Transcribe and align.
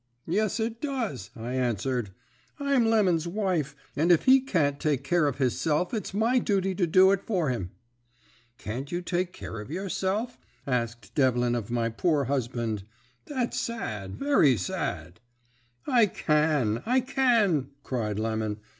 "'Yes, 0.25 0.59
it 0.59 0.81
does,' 0.81 1.29
I 1.35 1.53
answered. 1.53 2.09
'I'm 2.59 2.87
Lemon's 2.87 3.27
wife, 3.27 3.75
and 3.95 4.11
if 4.11 4.23
he 4.25 4.39
can't 4.41 4.79
take 4.79 5.03
care 5.03 5.27
of 5.27 5.37
hisself 5.37 5.93
it's 5.93 6.11
my 6.11 6.39
duty 6.39 6.73
to 6.73 6.87
do 6.87 7.11
it 7.11 7.21
for 7.21 7.51
him.' 7.51 7.69
"'Can't 8.57 8.91
you 8.91 9.03
take 9.03 9.31
care 9.31 9.59
of 9.61 9.69
yourself?' 9.69 10.39
asked 10.65 11.13
Devlin 11.13 11.53
of 11.53 11.69
my 11.69 11.87
poor 11.89 12.23
husband. 12.23 12.81
'That's 13.27 13.59
sad, 13.59 14.15
very 14.15 14.57
sad!' 14.57 15.19
"'I 15.85 16.07
can, 16.07 16.81
I 16.87 17.01
can,' 17.01 17.69
cried 17.83 18.17
Lemon. 18.17 18.59